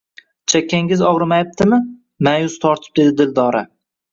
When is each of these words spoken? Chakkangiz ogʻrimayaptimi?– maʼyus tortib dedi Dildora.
Chakkangiz 0.53 1.03
ogʻrimayaptimi?– 1.09 1.79
maʼyus 2.29 2.59
tortib 2.65 2.99
dedi 3.03 3.17
Dildora. 3.21 3.63